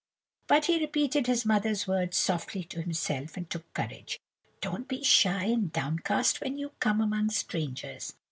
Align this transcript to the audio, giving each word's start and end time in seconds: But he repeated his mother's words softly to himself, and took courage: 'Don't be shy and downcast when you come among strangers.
But 0.47 0.65
he 0.65 0.79
repeated 0.79 1.27
his 1.27 1.45
mother's 1.45 1.87
words 1.87 2.17
softly 2.17 2.63
to 2.63 2.81
himself, 2.81 3.37
and 3.37 3.47
took 3.47 3.71
courage: 3.75 4.19
'Don't 4.59 4.87
be 4.87 5.03
shy 5.03 5.43
and 5.43 5.71
downcast 5.71 6.41
when 6.41 6.57
you 6.57 6.71
come 6.79 6.99
among 7.01 7.29
strangers. 7.29 8.15